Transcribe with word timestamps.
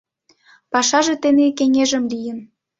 —Пашаже 0.71 1.15
тений 1.21 1.51
кеҥежым 1.57 2.03
лийын. 2.11 2.39